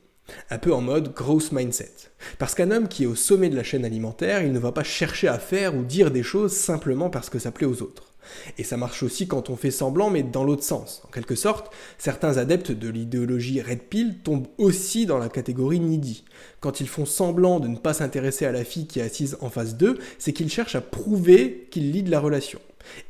Un 0.49 0.57
peu 0.57 0.73
en 0.73 0.81
mode 0.81 1.13
gross 1.13 1.51
mindset. 1.51 1.91
Parce 2.37 2.55
qu'un 2.55 2.71
homme 2.71 2.87
qui 2.87 3.03
est 3.03 3.07
au 3.07 3.15
sommet 3.15 3.49
de 3.49 3.55
la 3.55 3.63
chaîne 3.63 3.85
alimentaire, 3.85 4.43
il 4.43 4.51
ne 4.51 4.59
va 4.59 4.71
pas 4.71 4.83
chercher 4.83 5.27
à 5.27 5.39
faire 5.39 5.75
ou 5.75 5.83
dire 5.83 6.11
des 6.11 6.23
choses 6.23 6.53
simplement 6.53 7.09
parce 7.09 7.29
que 7.29 7.39
ça 7.39 7.51
plaît 7.51 7.67
aux 7.67 7.81
autres. 7.81 8.13
Et 8.57 8.63
ça 8.63 8.77
marche 8.77 9.03
aussi 9.03 9.27
quand 9.27 9.49
on 9.49 9.55
fait 9.55 9.71
semblant, 9.71 10.09
mais 10.09 10.23
dans 10.23 10.43
l'autre 10.43 10.63
sens. 10.63 11.01
En 11.07 11.11
quelque 11.11 11.35
sorte, 11.35 11.73
certains 11.97 12.37
adeptes 12.37 12.71
de 12.71 12.89
l'idéologie 12.89 13.61
Red 13.61 13.81
Pill 13.83 14.19
tombent 14.23 14.47
aussi 14.57 15.05
dans 15.05 15.17
la 15.17 15.29
catégorie 15.29 15.79
needy. 15.79 16.23
Quand 16.59 16.79
ils 16.79 16.87
font 16.87 17.05
semblant 17.05 17.59
de 17.59 17.67
ne 17.67 17.77
pas 17.77 17.93
s'intéresser 17.93 18.45
à 18.45 18.51
la 18.51 18.63
fille 18.63 18.87
qui 18.87 18.99
est 18.99 19.03
assise 19.03 19.37
en 19.41 19.49
face 19.49 19.75
d'eux, 19.75 19.97
c'est 20.19 20.33
qu'ils 20.33 20.51
cherchent 20.51 20.75
à 20.75 20.81
prouver 20.81 21.67
qu'ils 21.71 21.91
lient 21.91 22.03
la 22.03 22.19
relation. 22.19 22.59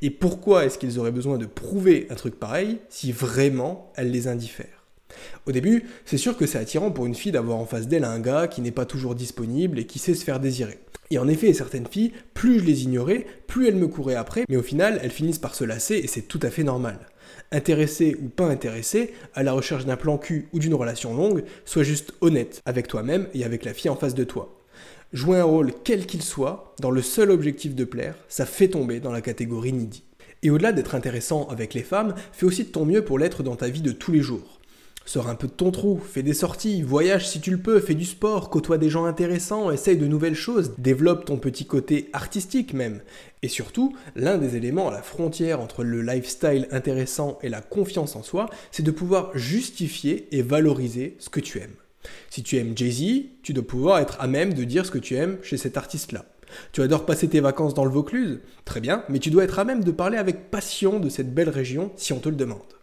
Et 0.02 0.10
pourquoi 0.10 0.66
est-ce 0.66 0.78
qu'ils 0.78 1.00
auraient 1.00 1.12
besoin 1.12 1.38
de 1.38 1.46
prouver 1.46 2.08
un 2.10 2.16
truc 2.16 2.40
pareil 2.40 2.80
si 2.90 3.12
vraiment 3.12 3.92
elle 3.96 4.12
les 4.12 4.28
indiffère? 4.28 4.77
Au 5.46 5.52
début, 5.52 5.84
c'est 6.06 6.18
sûr 6.18 6.38
que 6.38 6.46
c'est 6.46 6.58
attirant 6.58 6.92
pour 6.92 7.06
une 7.06 7.16
fille 7.16 7.32
d'avoir 7.32 7.58
en 7.58 7.66
face 7.66 7.88
d'elle 7.88 8.04
un 8.04 8.20
gars 8.20 8.48
qui 8.48 8.62
n'est 8.62 8.72
pas 8.72 8.86
toujours 8.86 9.16
disponible 9.16 9.80
et 9.80 9.86
qui 9.86 10.00
sait 10.00 10.16
se 10.16 10.24
faire 10.24 10.40
désirer. 10.40 10.80
Et 11.10 11.20
en 11.20 11.28
effet, 11.28 11.54
certaines 11.54 11.88
filles, 11.88 12.12
plus 12.34 12.60
je 12.60 12.66
les 12.66 12.84
ignorais, 12.84 13.26
plus 13.48 13.68
elles 13.68 13.76
me 13.76 13.88
couraient 13.88 14.16
après, 14.16 14.44
mais 14.50 14.58
au 14.58 14.64
final, 14.64 15.00
elles 15.02 15.12
finissent 15.12 15.40
par 15.40 15.56
se 15.56 15.64
lasser 15.64 15.96
et 15.96 16.08
c'est 16.08 16.24
tout 16.24 16.40
à 16.42 16.50
fait 16.50 16.64
normal. 16.64 17.00
Intéressé 17.52 18.18
ou 18.22 18.28
pas 18.28 18.48
intéressé, 18.48 19.14
à 19.34 19.44
la 19.44 19.54
recherche 19.54 19.86
d'un 19.86 19.96
plan 19.96 20.18
cul 20.18 20.48
ou 20.52 20.60
d'une 20.60 20.74
relation 20.74 21.16
longue, 21.16 21.44
sois 21.64 21.84
juste 21.84 22.14
honnête 22.20 22.62
avec 22.66 22.88
toi-même 22.88 23.28
et 23.34 23.46
avec 23.46 23.64
la 23.64 23.74
fille 23.74 23.90
en 23.90 23.96
face 23.96 24.16
de 24.16 24.26
toi. 24.26 24.54
Jouer 25.14 25.38
un 25.40 25.46
rôle 25.46 25.72
quel 25.86 26.06
qu'il 26.06 26.22
soit, 26.22 26.74
dans 26.82 26.92
le 26.92 27.02
seul 27.02 27.32
objectif 27.32 27.74
de 27.74 27.86
plaire, 27.86 28.16
ça 28.28 28.46
fait 28.46 28.68
tomber 28.68 29.00
dans 29.00 29.14
la 29.14 29.22
catégorie 29.22 29.72
needy. 29.72 30.04
Et 30.44 30.50
au-delà 30.50 30.74
d'être 30.74 30.96
intéressant 30.96 31.48
avec 31.48 31.74
les 31.74 31.84
femmes, 31.84 32.16
fais 32.34 32.46
aussi 32.46 32.66
de 32.66 32.70
ton 32.70 32.86
mieux 32.86 33.04
pour 33.04 33.18
l'être 33.18 33.44
dans 33.44 33.56
ta 33.56 33.70
vie 33.70 33.82
de 33.82 33.94
tous 33.94 34.12
les 34.12 34.22
jours. 34.22 34.57
Sors 35.08 35.30
un 35.30 35.36
peu 35.36 35.48
de 35.48 35.54
ton 35.54 35.72
trou, 35.72 35.98
fais 35.98 36.22
des 36.22 36.34
sorties, 36.34 36.82
voyage 36.82 37.30
si 37.30 37.40
tu 37.40 37.50
le 37.50 37.58
peux, 37.60 37.80
fais 37.80 37.94
du 37.94 38.04
sport, 38.04 38.50
côtoie 38.50 38.78
des 38.78 38.90
gens 38.90 39.06
intéressants, 39.06 39.72
essaye 39.72 39.96
de 39.96 40.06
nouvelles 40.06 40.36
choses, 40.36 40.74
développe 40.78 41.24
ton 41.24 41.38
petit 41.38 41.64
côté 41.66 42.10
artistique 42.12 42.74
même. 42.74 43.00
Et 43.42 43.48
surtout, 43.48 43.96
l'un 44.18 44.38
des 44.38 44.58
éléments 44.58 44.90
à 44.90 44.92
la 44.92 45.02
frontière 45.02 45.62
entre 45.62 45.86
le 45.86 46.02
lifestyle 46.02 46.68
intéressant 46.72 47.40
et 47.42 47.48
la 47.48 47.62
confiance 47.62 48.18
en 48.18 48.22
soi, 48.22 48.50
c'est 48.70 48.84
de 48.84 48.92
pouvoir 48.92 49.32
justifier 49.34 50.28
et 50.34 50.42
valoriser 50.42 51.16
ce 51.20 51.30
que 51.30 51.40
tu 51.40 51.60
aimes. 51.60 51.76
Si 52.30 52.44
tu 52.44 52.58
aimes 52.58 52.78
Jay-Z, 52.78 53.28
tu 53.44 53.54
dois 53.54 53.66
pouvoir 53.66 54.00
être 54.00 54.18
à 54.20 54.28
même 54.28 54.54
de 54.54 54.66
dire 54.66 54.86
ce 54.86 54.92
que 54.92 54.98
tu 54.98 55.16
aimes 55.16 55.38
chez 55.42 55.56
cet 55.56 55.78
artiste-là. 55.78 56.26
Tu 56.74 56.82
adores 56.82 57.06
passer 57.06 57.30
tes 57.30 57.40
vacances 57.40 57.74
dans 57.74 57.86
le 57.86 57.92
Vaucluse? 57.92 58.42
Très 58.66 58.82
bien, 58.82 59.06
mais 59.08 59.20
tu 59.20 59.30
dois 59.30 59.46
être 59.46 59.60
à 59.60 59.64
même 59.64 59.86
de 59.86 59.92
parler 59.92 60.18
avec 60.18 60.52
passion 60.52 61.00
de 61.00 61.08
cette 61.08 61.34
belle 61.34 61.50
région 61.50 61.94
si 61.96 62.12
on 62.12 62.20
te 62.20 62.28
le 62.28 62.36
demande. 62.36 62.77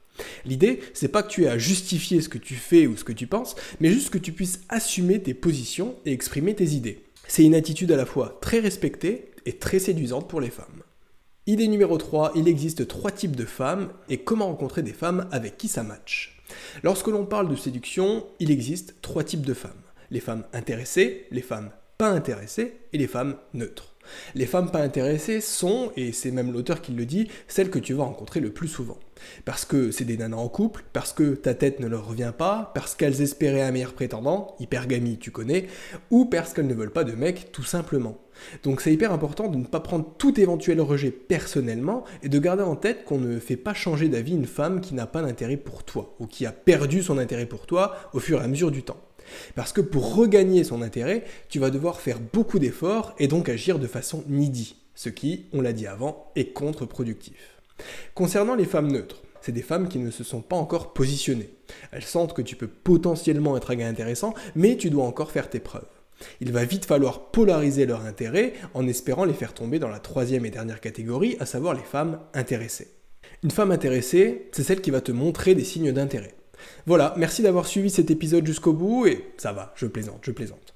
L'idée, 0.46 0.80
c'est 0.92 1.08
pas 1.08 1.22
que 1.22 1.30
tu 1.30 1.44
aies 1.44 1.48
à 1.48 1.58
justifier 1.58 2.20
ce 2.20 2.28
que 2.28 2.38
tu 2.38 2.54
fais 2.54 2.86
ou 2.86 2.96
ce 2.96 3.04
que 3.04 3.12
tu 3.12 3.26
penses, 3.26 3.56
mais 3.80 3.90
juste 3.90 4.10
que 4.10 4.18
tu 4.18 4.32
puisses 4.32 4.60
assumer 4.68 5.22
tes 5.22 5.34
positions 5.34 5.96
et 6.04 6.12
exprimer 6.12 6.54
tes 6.54 6.70
idées. 6.70 7.04
C'est 7.26 7.44
une 7.44 7.54
attitude 7.54 7.92
à 7.92 7.96
la 7.96 8.06
fois 8.06 8.38
très 8.40 8.60
respectée 8.60 9.30
et 9.46 9.54
très 9.54 9.78
séduisante 9.78 10.28
pour 10.28 10.40
les 10.40 10.50
femmes. 10.50 10.82
Idée 11.46 11.68
numéro 11.68 11.98
3, 11.98 12.32
il 12.36 12.48
existe 12.48 12.88
trois 12.88 13.10
types 13.10 13.36
de 13.36 13.44
femmes 13.44 13.90
et 14.08 14.18
comment 14.18 14.46
rencontrer 14.46 14.82
des 14.82 14.92
femmes 14.92 15.28
avec 15.30 15.58
qui 15.58 15.68
ça 15.68 15.82
match. 15.82 16.42
Lorsque 16.82 17.08
l'on 17.08 17.26
parle 17.26 17.48
de 17.48 17.56
séduction, 17.56 18.26
il 18.40 18.50
existe 18.50 18.94
trois 19.02 19.24
types 19.24 19.44
de 19.44 19.54
femmes. 19.54 19.72
Les 20.10 20.20
femmes 20.20 20.44
intéressées, 20.52 21.26
les 21.30 21.42
femmes 21.42 21.70
pas 21.98 22.08
intéressées 22.08 22.76
et 22.92 22.98
les 22.98 23.06
femmes 23.06 23.36
neutres. 23.52 23.93
Les 24.34 24.46
femmes 24.46 24.70
pas 24.70 24.80
intéressées 24.80 25.40
sont, 25.40 25.92
et 25.96 26.12
c'est 26.12 26.30
même 26.30 26.52
l'auteur 26.52 26.80
qui 26.80 26.92
le 26.92 27.06
dit, 27.06 27.28
celles 27.48 27.70
que 27.70 27.78
tu 27.78 27.94
vas 27.94 28.04
rencontrer 28.04 28.40
le 28.40 28.50
plus 28.50 28.68
souvent. 28.68 28.98
Parce 29.44 29.64
que 29.64 29.90
c'est 29.90 30.04
des 30.04 30.16
nanas 30.16 30.36
en 30.36 30.48
couple, 30.48 30.84
parce 30.92 31.12
que 31.12 31.34
ta 31.34 31.54
tête 31.54 31.80
ne 31.80 31.86
leur 31.86 32.06
revient 32.06 32.32
pas, 32.36 32.72
parce 32.74 32.94
qu'elles 32.94 33.22
espéraient 33.22 33.62
un 33.62 33.72
meilleur 33.72 33.94
prétendant, 33.94 34.54
hypergamie 34.60 35.18
tu 35.18 35.30
connais, 35.30 35.66
ou 36.10 36.26
parce 36.26 36.52
qu'elles 36.52 36.66
ne 36.66 36.74
veulent 36.74 36.92
pas 36.92 37.04
de 37.04 37.12
mec 37.12 37.50
tout 37.52 37.62
simplement. 37.62 38.18
Donc 38.62 38.80
c'est 38.80 38.92
hyper 38.92 39.12
important 39.12 39.48
de 39.48 39.56
ne 39.56 39.64
pas 39.64 39.80
prendre 39.80 40.12
tout 40.18 40.40
éventuel 40.40 40.80
rejet 40.80 41.10
personnellement 41.10 42.04
et 42.22 42.28
de 42.28 42.38
garder 42.38 42.64
en 42.64 42.76
tête 42.76 43.04
qu'on 43.04 43.18
ne 43.18 43.38
fait 43.38 43.56
pas 43.56 43.74
changer 43.74 44.08
d'avis 44.08 44.32
une 44.32 44.46
femme 44.46 44.80
qui 44.80 44.94
n'a 44.94 45.06
pas 45.06 45.22
d'intérêt 45.22 45.56
pour 45.56 45.84
toi, 45.84 46.14
ou 46.18 46.26
qui 46.26 46.46
a 46.46 46.52
perdu 46.52 47.02
son 47.02 47.18
intérêt 47.18 47.46
pour 47.46 47.66
toi 47.66 47.96
au 48.12 48.20
fur 48.20 48.40
et 48.40 48.44
à 48.44 48.48
mesure 48.48 48.70
du 48.70 48.82
temps. 48.82 48.98
Parce 49.54 49.72
que 49.72 49.80
pour 49.80 50.14
regagner 50.14 50.64
son 50.64 50.82
intérêt, 50.82 51.24
tu 51.48 51.58
vas 51.58 51.70
devoir 51.70 52.00
faire 52.00 52.20
beaucoup 52.32 52.58
d'efforts 52.58 53.14
et 53.18 53.28
donc 53.28 53.48
agir 53.48 53.78
de 53.78 53.86
façon 53.86 54.24
needy, 54.28 54.76
ce 54.94 55.08
qui, 55.08 55.46
on 55.52 55.60
l'a 55.60 55.72
dit 55.72 55.86
avant, 55.86 56.30
est 56.36 56.52
contre-productif. 56.52 57.60
Concernant 58.14 58.54
les 58.54 58.64
femmes 58.64 58.92
neutres, 58.92 59.22
c'est 59.40 59.52
des 59.52 59.62
femmes 59.62 59.88
qui 59.88 59.98
ne 59.98 60.10
se 60.10 60.24
sont 60.24 60.40
pas 60.40 60.56
encore 60.56 60.92
positionnées. 60.94 61.50
Elles 61.92 62.04
sentent 62.04 62.34
que 62.34 62.42
tu 62.42 62.56
peux 62.56 62.68
potentiellement 62.68 63.56
être 63.56 63.72
un 63.72 63.76
gars 63.76 63.88
intéressant, 63.88 64.34
mais 64.54 64.76
tu 64.76 64.90
dois 64.90 65.04
encore 65.04 65.32
faire 65.32 65.50
tes 65.50 65.60
preuves. 65.60 65.84
Il 66.40 66.52
va 66.52 66.64
vite 66.64 66.84
falloir 66.84 67.30
polariser 67.30 67.86
leur 67.86 68.04
intérêt 68.06 68.54
en 68.72 68.86
espérant 68.86 69.24
les 69.24 69.34
faire 69.34 69.52
tomber 69.52 69.78
dans 69.78 69.88
la 69.88 69.98
troisième 69.98 70.46
et 70.46 70.50
dernière 70.50 70.80
catégorie, 70.80 71.36
à 71.40 71.46
savoir 71.46 71.74
les 71.74 71.82
femmes 71.82 72.20
intéressées. 72.32 72.88
Une 73.42 73.50
femme 73.50 73.72
intéressée, 73.72 74.48
c'est 74.52 74.62
celle 74.62 74.80
qui 74.80 74.90
va 74.90 75.00
te 75.00 75.12
montrer 75.12 75.54
des 75.54 75.64
signes 75.64 75.92
d'intérêt. 75.92 76.34
Voilà, 76.86 77.14
merci 77.16 77.42
d'avoir 77.42 77.66
suivi 77.66 77.90
cet 77.90 78.10
épisode 78.10 78.46
jusqu'au 78.46 78.72
bout, 78.72 79.06
et 79.06 79.32
ça 79.36 79.52
va, 79.52 79.72
je 79.76 79.86
plaisante, 79.86 80.20
je 80.22 80.30
plaisante. 80.30 80.74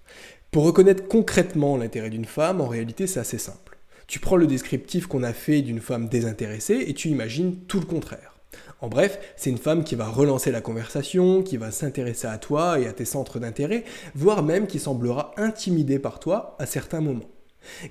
Pour 0.51 0.65
reconnaître 0.65 1.07
concrètement 1.09 1.77
l'intérêt 1.77 2.11
d'une 2.11 2.25
femme, 2.25 2.61
en 2.61 2.69
réalité 2.69 3.07
c'est 3.07 3.21
assez 3.21 3.39
simple. 3.39 3.79
Tu 4.07 4.21
prends 4.21 4.37
le 4.37 4.47
descriptif 4.47 5.07
qu'on 5.07 5.23
a 5.23 5.35
fait 5.35 5.61
d'une 5.61 5.81
femme 5.81 6.09
désintéressée 6.09 6.85
et 6.87 6.95
tu 6.95 7.09
imagines 7.09 7.57
tout 7.67 7.81
le 7.81 7.85
contraire. 7.87 8.35
En 8.81 8.89
bref, 8.89 9.19
c'est 9.37 9.51
une 9.51 9.59
femme 9.59 9.85
qui 9.85 9.97
va 9.97 10.09
relancer 10.09 10.51
la 10.51 10.61
conversation, 10.61 11.43
qui 11.43 11.57
va 11.57 11.71
s'intéresser 11.71 12.27
à 12.27 12.39
toi 12.39 12.79
et 12.79 12.87
à 12.87 12.93
tes 12.93 13.05
centres 13.05 13.39
d'intérêt, 13.39 13.85
voire 14.15 14.43
même 14.43 14.67
qui 14.67 14.79
semblera 14.79 15.33
intimidée 15.37 15.99
par 15.99 16.21
toi 16.21 16.57
à 16.59 16.65
certains 16.65 17.01
moments. 17.01 17.29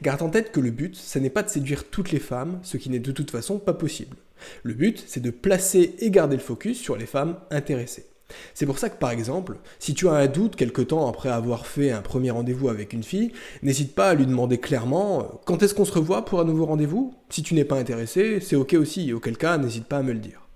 Garde 0.01 0.21
en 0.21 0.29
tête 0.29 0.51
que 0.51 0.59
le 0.59 0.71
but, 0.71 0.95
ce 0.95 1.19
n'est 1.19 1.29
pas 1.29 1.43
de 1.43 1.49
séduire 1.49 1.89
toutes 1.89 2.11
les 2.11 2.19
femmes, 2.19 2.59
ce 2.63 2.77
qui 2.77 2.89
n'est 2.89 2.99
de 2.99 3.11
toute 3.11 3.31
façon 3.31 3.59
pas 3.59 3.73
possible. 3.73 4.17
Le 4.63 4.73
but, 4.73 5.03
c'est 5.07 5.19
de 5.21 5.31
placer 5.31 5.95
et 5.99 6.11
garder 6.11 6.35
le 6.35 6.41
focus 6.41 6.79
sur 6.79 6.95
les 6.95 7.05
femmes 7.05 7.37
intéressées. 7.49 8.05
C'est 8.53 8.65
pour 8.65 8.77
ça 8.77 8.89
que 8.89 8.97
par 8.97 9.11
exemple, 9.11 9.57
si 9.79 9.93
tu 9.93 10.07
as 10.07 10.13
un 10.13 10.27
doute 10.27 10.55
quelque 10.55 10.81
temps 10.81 11.07
après 11.07 11.29
avoir 11.29 11.65
fait 11.65 11.91
un 11.91 12.01
premier 12.01 12.31
rendez-vous 12.31 12.69
avec 12.69 12.93
une 12.93 13.03
fille, 13.03 13.31
n'hésite 13.63 13.95
pas 13.95 14.09
à 14.09 14.13
lui 14.15 14.25
demander 14.25 14.57
clairement 14.57 15.19
euh, 15.19 15.23
quand 15.45 15.63
est-ce 15.63 15.73
qu'on 15.73 15.85
se 15.85 15.93
revoit 15.93 16.25
pour 16.25 16.39
un 16.41 16.45
nouveau 16.45 16.65
rendez-vous? 16.65 17.13
Si 17.29 17.41
tu 17.41 17.53
n'es 17.53 17.65
pas 17.65 17.77
intéressé, 17.77 18.39
c'est 18.41 18.55
ok 18.55 18.73
aussi, 18.73 19.13
auquel 19.13 19.37
cas 19.37 19.57
n'hésite 19.57 19.85
pas 19.85 19.99
à 19.99 20.03
me 20.03 20.11
le 20.11 20.19
dire. 20.19 20.46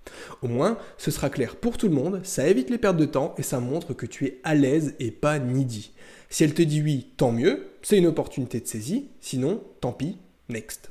Au 0.42 0.48
moins, 0.48 0.78
ce 0.98 1.10
sera 1.10 1.30
clair 1.30 1.56
pour 1.56 1.78
tout 1.78 1.88
le 1.88 1.94
monde, 1.94 2.20
ça 2.24 2.48
évite 2.48 2.70
les 2.70 2.78
pertes 2.78 2.96
de 2.96 3.04
temps 3.04 3.34
et 3.38 3.42
ça 3.42 3.60
montre 3.60 3.94
que 3.94 4.06
tu 4.06 4.26
es 4.26 4.40
à 4.44 4.54
l'aise 4.54 4.94
et 4.98 5.10
pas 5.10 5.38
needy. 5.38 5.92
Si 6.30 6.44
elle 6.44 6.54
te 6.54 6.62
dit 6.62 6.82
oui, 6.82 7.08
tant 7.16 7.32
mieux, 7.32 7.68
c'est 7.82 7.98
une 7.98 8.06
opportunité 8.06 8.60
de 8.60 8.66
saisie, 8.66 9.08
sinon, 9.20 9.62
tant 9.80 9.92
pis, 9.92 10.16
next. 10.48 10.90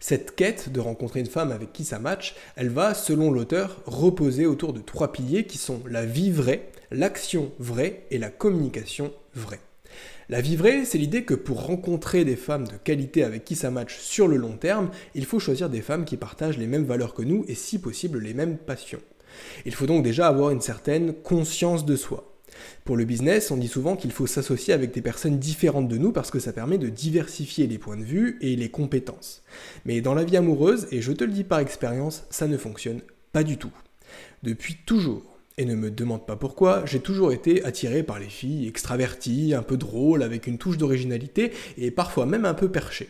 Cette 0.00 0.34
quête 0.34 0.72
de 0.72 0.80
rencontrer 0.80 1.20
une 1.20 1.26
femme 1.26 1.52
avec 1.52 1.72
qui 1.72 1.84
ça 1.84 2.00
match, 2.00 2.34
elle 2.56 2.70
va, 2.70 2.94
selon 2.94 3.30
l'auteur, 3.30 3.82
reposer 3.86 4.46
autour 4.46 4.72
de 4.72 4.80
trois 4.80 5.12
piliers 5.12 5.46
qui 5.46 5.58
sont 5.58 5.80
la 5.86 6.04
vie 6.04 6.32
vraie, 6.32 6.70
l'action 6.90 7.52
vraie 7.60 8.06
et 8.10 8.18
la 8.18 8.30
communication 8.30 9.12
vraie. 9.34 9.60
La 10.28 10.40
vie 10.40 10.56
vraie, 10.56 10.84
c'est 10.84 10.98
l'idée 10.98 11.24
que 11.24 11.34
pour 11.34 11.66
rencontrer 11.66 12.24
des 12.24 12.36
femmes 12.36 12.66
de 12.66 12.76
qualité 12.76 13.24
avec 13.24 13.44
qui 13.44 13.56
ça 13.56 13.70
match 13.70 13.98
sur 13.98 14.28
le 14.28 14.36
long 14.36 14.56
terme, 14.56 14.90
il 15.14 15.24
faut 15.24 15.38
choisir 15.38 15.68
des 15.68 15.82
femmes 15.82 16.04
qui 16.04 16.16
partagent 16.16 16.58
les 16.58 16.66
mêmes 16.66 16.84
valeurs 16.84 17.14
que 17.14 17.22
nous 17.22 17.44
et 17.48 17.54
si 17.54 17.78
possible 17.78 18.18
les 18.20 18.34
mêmes 18.34 18.56
passions. 18.56 19.02
Il 19.64 19.74
faut 19.74 19.86
donc 19.86 20.02
déjà 20.04 20.28
avoir 20.28 20.50
une 20.50 20.60
certaine 20.60 21.14
conscience 21.14 21.84
de 21.84 21.96
soi. 21.96 22.28
Pour 22.84 22.96
le 22.96 23.04
business, 23.04 23.50
on 23.50 23.56
dit 23.56 23.68
souvent 23.68 23.96
qu'il 23.96 24.12
faut 24.12 24.26
s'associer 24.26 24.74
avec 24.74 24.92
des 24.92 25.02
personnes 25.02 25.38
différentes 25.38 25.88
de 25.88 25.98
nous 25.98 26.12
parce 26.12 26.30
que 26.30 26.38
ça 26.38 26.52
permet 26.52 26.78
de 26.78 26.88
diversifier 26.88 27.66
les 27.66 27.78
points 27.78 27.96
de 27.96 28.04
vue 28.04 28.38
et 28.40 28.56
les 28.56 28.70
compétences. 28.70 29.42
Mais 29.84 30.00
dans 30.00 30.14
la 30.14 30.24
vie 30.24 30.36
amoureuse, 30.36 30.86
et 30.90 31.00
je 31.00 31.12
te 31.12 31.24
le 31.24 31.32
dis 31.32 31.44
par 31.44 31.60
expérience, 31.60 32.24
ça 32.30 32.46
ne 32.46 32.56
fonctionne 32.56 33.00
pas 33.32 33.44
du 33.44 33.56
tout. 33.56 33.72
Depuis 34.42 34.76
toujours, 34.86 35.31
et 35.62 35.64
ne 35.64 35.74
me 35.74 35.90
demande 35.90 36.26
pas 36.26 36.36
pourquoi, 36.36 36.84
j'ai 36.84 37.00
toujours 37.00 37.32
été 37.32 37.64
attiré 37.64 38.02
par 38.02 38.18
les 38.18 38.28
filles 38.28 38.68
extraverties, 38.68 39.54
un 39.54 39.62
peu 39.62 39.76
drôles, 39.76 40.22
avec 40.22 40.46
une 40.46 40.58
touche 40.58 40.76
d'originalité 40.76 41.52
et 41.78 41.90
parfois 41.90 42.26
même 42.26 42.44
un 42.44 42.54
peu 42.54 42.68
perchées. 42.68 43.08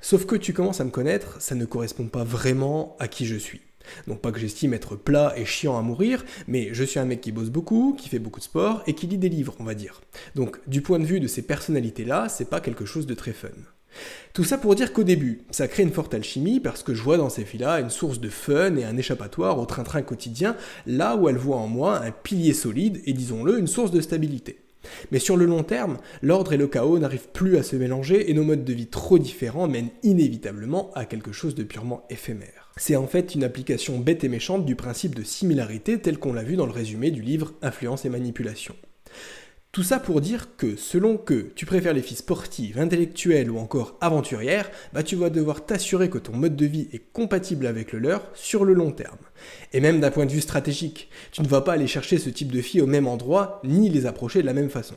Sauf 0.00 0.26
que 0.26 0.34
tu 0.34 0.52
commences 0.52 0.80
à 0.80 0.84
me 0.84 0.90
connaître, 0.90 1.40
ça 1.40 1.54
ne 1.54 1.64
correspond 1.64 2.06
pas 2.06 2.24
vraiment 2.24 2.96
à 2.98 3.08
qui 3.08 3.26
je 3.26 3.36
suis. 3.36 3.60
Donc 4.06 4.20
pas 4.20 4.32
que 4.32 4.40
j'estime 4.40 4.74
être 4.74 4.96
plat 4.96 5.34
et 5.36 5.44
chiant 5.44 5.76
à 5.76 5.82
mourir, 5.82 6.24
mais 6.48 6.70
je 6.72 6.84
suis 6.84 6.98
un 6.98 7.04
mec 7.04 7.20
qui 7.20 7.32
bosse 7.32 7.50
beaucoup, 7.50 7.94
qui 7.98 8.08
fait 8.08 8.18
beaucoup 8.18 8.40
de 8.40 8.44
sport 8.44 8.82
et 8.86 8.94
qui 8.94 9.06
lit 9.06 9.18
des 9.18 9.28
livres, 9.28 9.54
on 9.58 9.64
va 9.64 9.74
dire. 9.74 10.00
Donc 10.34 10.58
du 10.66 10.82
point 10.82 10.98
de 10.98 11.04
vue 11.04 11.20
de 11.20 11.26
ces 11.26 11.42
personnalités-là, 11.42 12.28
c'est 12.28 12.48
pas 12.48 12.60
quelque 12.60 12.84
chose 12.84 13.06
de 13.06 13.14
très 13.14 13.32
fun. 13.32 13.48
Tout 14.32 14.44
ça 14.44 14.58
pour 14.58 14.74
dire 14.74 14.92
qu'au 14.92 15.02
début, 15.02 15.42
ça 15.50 15.68
crée 15.68 15.82
une 15.82 15.92
forte 15.92 16.14
alchimie 16.14 16.60
parce 16.60 16.82
que 16.82 16.94
je 16.94 17.02
vois 17.02 17.16
dans 17.16 17.28
ces 17.28 17.44
filles-là 17.44 17.80
une 17.80 17.90
source 17.90 18.20
de 18.20 18.28
fun 18.28 18.76
et 18.76 18.84
un 18.84 18.96
échappatoire 18.96 19.58
au 19.58 19.66
train-train 19.66 20.02
quotidien, 20.02 20.56
là 20.86 21.16
où 21.16 21.28
elles 21.28 21.36
voient 21.36 21.58
en 21.58 21.66
moi 21.66 22.00
un 22.00 22.10
pilier 22.10 22.54
solide 22.54 23.00
et 23.04 23.12
disons-le, 23.12 23.58
une 23.58 23.66
source 23.66 23.90
de 23.90 24.00
stabilité. 24.00 24.58
Mais 25.10 25.18
sur 25.18 25.36
le 25.36 25.44
long 25.44 25.62
terme, 25.62 25.98
l'ordre 26.22 26.52
et 26.52 26.56
le 26.56 26.66
chaos 26.66 26.98
n'arrivent 26.98 27.28
plus 27.32 27.56
à 27.56 27.62
se 27.62 27.76
mélanger 27.76 28.30
et 28.30 28.34
nos 28.34 28.44
modes 28.44 28.64
de 28.64 28.72
vie 28.72 28.86
trop 28.86 29.18
différents 29.18 29.68
mènent 29.68 29.90
inévitablement 30.02 30.90
à 30.94 31.04
quelque 31.04 31.32
chose 31.32 31.54
de 31.54 31.62
purement 31.62 32.04
éphémère. 32.10 32.70
C'est 32.76 32.96
en 32.96 33.06
fait 33.06 33.34
une 33.34 33.44
application 33.44 33.98
bête 33.98 34.24
et 34.24 34.28
méchante 34.28 34.64
du 34.64 34.76
principe 34.76 35.14
de 35.14 35.22
similarité 35.22 35.98
tel 35.98 36.18
qu'on 36.18 36.32
l'a 36.32 36.42
vu 36.42 36.56
dans 36.56 36.66
le 36.66 36.72
résumé 36.72 37.10
du 37.10 37.22
livre 37.22 37.52
Influence 37.62 38.04
et 38.04 38.08
manipulation. 38.08 38.74
Tout 39.72 39.82
ça 39.82 39.98
pour 39.98 40.20
dire 40.20 40.54
que 40.58 40.76
selon 40.76 41.16
que 41.16 41.50
tu 41.54 41.64
préfères 41.64 41.94
les 41.94 42.02
filles 42.02 42.18
sportives, 42.18 42.78
intellectuelles 42.78 43.50
ou 43.50 43.56
encore 43.56 43.96
aventurières, 44.02 44.70
bah 44.92 45.02
tu 45.02 45.16
vas 45.16 45.30
devoir 45.30 45.64
t'assurer 45.64 46.10
que 46.10 46.18
ton 46.18 46.36
mode 46.36 46.56
de 46.56 46.66
vie 46.66 46.88
est 46.92 47.10
compatible 47.14 47.66
avec 47.66 47.92
le 47.92 47.98
leur 47.98 48.28
sur 48.34 48.66
le 48.66 48.74
long 48.74 48.92
terme. 48.92 49.16
Et 49.72 49.80
même 49.80 49.98
d'un 49.98 50.10
point 50.10 50.26
de 50.26 50.30
vue 50.30 50.42
stratégique, 50.42 51.08
tu 51.32 51.40
ne 51.40 51.48
vas 51.48 51.62
pas 51.62 51.72
aller 51.72 51.86
chercher 51.86 52.18
ce 52.18 52.28
type 52.28 52.52
de 52.52 52.60
filles 52.60 52.82
au 52.82 52.86
même 52.86 53.06
endroit 53.06 53.62
ni 53.64 53.88
les 53.88 54.04
approcher 54.04 54.42
de 54.42 54.46
la 54.46 54.52
même 54.52 54.68
façon. 54.68 54.96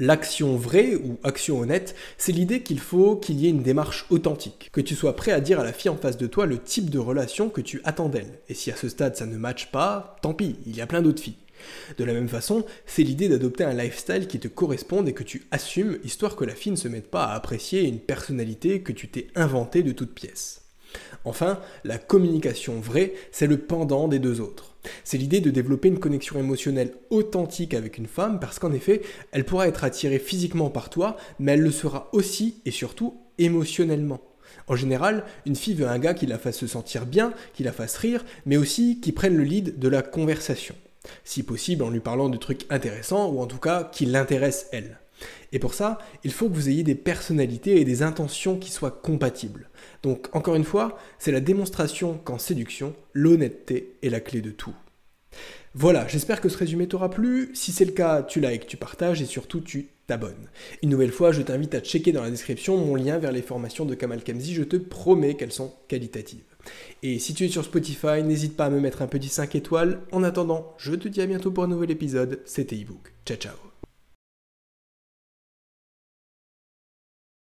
L'action 0.00 0.56
vraie 0.56 0.96
ou 0.96 1.20
action 1.22 1.60
honnête, 1.60 1.94
c'est 2.18 2.32
l'idée 2.32 2.64
qu'il 2.64 2.80
faut 2.80 3.14
qu'il 3.14 3.38
y 3.38 3.46
ait 3.46 3.50
une 3.50 3.62
démarche 3.62 4.06
authentique, 4.10 4.70
que 4.72 4.80
tu 4.80 4.96
sois 4.96 5.14
prêt 5.14 5.30
à 5.30 5.40
dire 5.40 5.60
à 5.60 5.64
la 5.64 5.72
fille 5.72 5.90
en 5.90 5.96
face 5.96 6.16
de 6.16 6.26
toi 6.26 6.46
le 6.46 6.58
type 6.58 6.90
de 6.90 6.98
relation 6.98 7.48
que 7.48 7.60
tu 7.60 7.80
attends 7.84 8.08
d'elle. 8.08 8.40
Et 8.48 8.54
si 8.54 8.72
à 8.72 8.76
ce 8.76 8.88
stade 8.88 9.14
ça 9.14 9.26
ne 9.26 9.36
matche 9.36 9.70
pas, 9.70 10.16
tant 10.20 10.34
pis, 10.34 10.56
il 10.66 10.74
y 10.74 10.80
a 10.80 10.88
plein 10.88 11.00
d'autres 11.00 11.22
filles. 11.22 11.36
De 11.98 12.04
la 12.04 12.12
même 12.12 12.28
façon, 12.28 12.64
c'est 12.86 13.02
l'idée 13.02 13.28
d'adopter 13.28 13.64
un 13.64 13.74
lifestyle 13.74 14.26
qui 14.26 14.40
te 14.40 14.48
corresponde 14.48 15.08
et 15.08 15.12
que 15.12 15.22
tu 15.22 15.46
assumes, 15.50 15.98
histoire 16.04 16.36
que 16.36 16.44
la 16.44 16.54
fille 16.54 16.72
ne 16.72 16.76
se 16.76 16.88
mette 16.88 17.10
pas 17.10 17.24
à 17.24 17.34
apprécier 17.34 17.82
une 17.82 18.00
personnalité 18.00 18.80
que 18.80 18.92
tu 18.92 19.08
t'es 19.08 19.28
inventée 19.34 19.82
de 19.82 19.92
toutes 19.92 20.14
pièces. 20.14 20.62
Enfin, 21.24 21.60
la 21.84 21.98
communication 21.98 22.80
vraie, 22.80 23.12
c'est 23.30 23.46
le 23.46 23.58
pendant 23.58 24.08
des 24.08 24.18
deux 24.18 24.40
autres. 24.40 24.74
C'est 25.04 25.18
l'idée 25.18 25.40
de 25.40 25.50
développer 25.50 25.88
une 25.88 25.98
connexion 25.98 26.38
émotionnelle 26.38 26.94
authentique 27.10 27.74
avec 27.74 27.98
une 27.98 28.06
femme 28.06 28.40
parce 28.40 28.58
qu'en 28.58 28.72
effet, 28.72 29.02
elle 29.32 29.44
pourra 29.44 29.68
être 29.68 29.84
attirée 29.84 30.18
physiquement 30.18 30.70
par 30.70 30.88
toi, 30.88 31.16
mais 31.38 31.52
elle 31.52 31.60
le 31.60 31.70
sera 31.70 32.08
aussi 32.12 32.56
et 32.64 32.70
surtout 32.70 33.18
émotionnellement. 33.38 34.20
En 34.66 34.76
général, 34.76 35.24
une 35.46 35.56
fille 35.56 35.74
veut 35.74 35.88
un 35.88 35.98
gars 35.98 36.14
qui 36.14 36.26
la 36.26 36.38
fasse 36.38 36.58
se 36.58 36.66
sentir 36.66 37.06
bien, 37.06 37.34
qui 37.54 37.62
la 37.62 37.72
fasse 37.72 37.96
rire, 37.96 38.24
mais 38.46 38.56
aussi 38.56 39.00
qui 39.00 39.12
prenne 39.12 39.36
le 39.36 39.44
lead 39.44 39.78
de 39.78 39.88
la 39.88 40.02
conversation 40.02 40.74
si 41.24 41.42
possible 41.42 41.82
en 41.82 41.90
lui 41.90 42.00
parlant 42.00 42.28
de 42.28 42.36
trucs 42.36 42.66
intéressants 42.70 43.30
ou 43.30 43.40
en 43.40 43.46
tout 43.46 43.58
cas 43.58 43.84
qui 43.84 44.06
l'intéressent 44.06 44.68
elle. 44.72 44.98
Et 45.52 45.58
pour 45.58 45.74
ça, 45.74 45.98
il 46.24 46.32
faut 46.32 46.48
que 46.48 46.54
vous 46.54 46.68
ayez 46.68 46.82
des 46.82 46.94
personnalités 46.94 47.80
et 47.80 47.84
des 47.84 48.02
intentions 48.02 48.56
qui 48.56 48.70
soient 48.70 48.90
compatibles. 48.90 49.68
Donc 50.02 50.28
encore 50.32 50.54
une 50.54 50.64
fois, 50.64 50.98
c'est 51.18 51.32
la 51.32 51.40
démonstration 51.40 52.18
qu'en 52.24 52.38
séduction, 52.38 52.94
l'honnêteté 53.12 53.96
est 54.02 54.10
la 54.10 54.20
clé 54.20 54.40
de 54.40 54.50
tout. 54.50 54.74
Voilà, 55.74 56.08
j'espère 56.08 56.40
que 56.40 56.48
ce 56.48 56.58
résumé 56.58 56.88
t'aura 56.88 57.10
plu. 57.10 57.50
Si 57.54 57.70
c'est 57.70 57.84
le 57.84 57.92
cas, 57.92 58.22
tu 58.22 58.40
likes, 58.40 58.66
tu 58.66 58.76
partages 58.76 59.22
et 59.22 59.26
surtout 59.26 59.60
tu 59.60 59.88
t'abonnes. 60.08 60.48
Une 60.82 60.90
nouvelle 60.90 61.12
fois, 61.12 61.30
je 61.30 61.42
t'invite 61.42 61.74
à 61.74 61.80
checker 61.80 62.10
dans 62.10 62.22
la 62.22 62.30
description 62.30 62.76
mon 62.76 62.96
lien 62.96 63.18
vers 63.18 63.30
les 63.30 63.42
formations 63.42 63.84
de 63.84 63.94
Kamal 63.94 64.24
Kamzi. 64.24 64.54
Je 64.54 64.64
te 64.64 64.76
promets 64.76 65.34
qu'elles 65.34 65.52
sont 65.52 65.72
qualitatives. 65.86 66.49
Et 67.02 67.18
si 67.18 67.34
tu 67.34 67.44
es 67.44 67.48
sur 67.48 67.64
Spotify, 67.64 68.22
n'hésite 68.22 68.56
pas 68.56 68.66
à 68.66 68.70
me 68.70 68.80
mettre 68.80 69.02
un 69.02 69.06
petit 69.06 69.28
5 69.28 69.54
étoiles. 69.54 70.00
En 70.12 70.22
attendant, 70.22 70.74
je 70.78 70.94
te 70.94 71.08
dis 71.08 71.20
à 71.20 71.26
bientôt 71.26 71.50
pour 71.50 71.64
un 71.64 71.68
nouvel 71.68 71.90
épisode. 71.90 72.40
C'était 72.44 72.76
ebook. 72.76 73.12
Ciao 73.24 73.36
ciao. 73.36 73.69